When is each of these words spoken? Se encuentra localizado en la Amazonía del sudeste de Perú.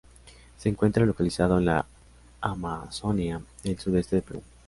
Se 0.57 0.67
encuentra 0.67 1.05
localizado 1.05 1.59
en 1.59 1.65
la 1.65 1.85
Amazonía 2.41 3.39
del 3.63 3.77
sudeste 3.77 4.15
de 4.15 4.21
Perú. 4.23 4.41